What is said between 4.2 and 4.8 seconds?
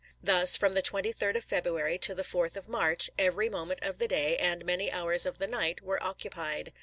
and